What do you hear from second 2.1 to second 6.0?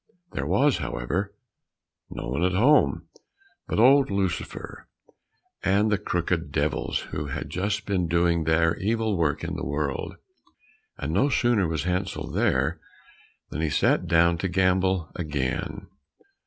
one at home but old Lucifer and the